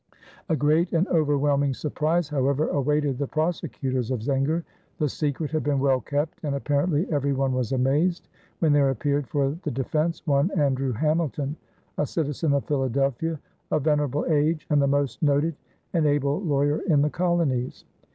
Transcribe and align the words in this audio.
A 0.49 0.55
great 0.55 0.93
and 0.93 1.07
overwhelming 1.09 1.75
surprise, 1.75 2.27
however, 2.27 2.67
awaited 2.69 3.19
the 3.19 3.27
prosecutors 3.27 4.09
of 4.09 4.21
Zenger. 4.23 4.63
The 4.97 5.07
secret 5.07 5.51
had 5.51 5.61
been 5.63 5.77
well 5.79 6.01
kept 6.01 6.39
and 6.43 6.55
apparently 6.55 7.05
every 7.11 7.33
one 7.33 7.53
was 7.53 7.71
amazed 7.71 8.27
when 8.57 8.73
there 8.73 8.89
appeared 8.89 9.27
for 9.27 9.51
the 9.61 9.69
defense 9.69 10.25
one 10.25 10.49
Andrew 10.59 10.91
Hamilton, 10.91 11.55
a 11.99 12.07
citizen 12.07 12.51
of 12.53 12.65
Philadelphia, 12.65 13.39
of 13.69 13.83
venerable 13.83 14.25
age 14.25 14.65
and 14.71 14.81
the 14.81 14.87
most 14.87 15.21
noted 15.21 15.53
and 15.93 16.07
able 16.07 16.41
lawyer 16.41 16.79
in 16.87 17.03
the 17.03 17.09
colonies. 17.11 17.85